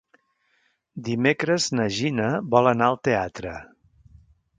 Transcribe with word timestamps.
Dimecres 1.09 1.67
na 1.79 1.85
Gina 1.97 2.29
vol 2.55 2.71
anar 2.71 2.87
al 2.93 2.97
teatre. 3.09 3.53